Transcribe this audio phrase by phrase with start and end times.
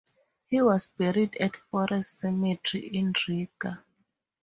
[0.47, 3.83] He was buried at Forest Cemetery in Riga.